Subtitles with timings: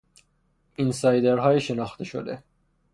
[0.75, 2.43] اینسایدرهای شناخته شده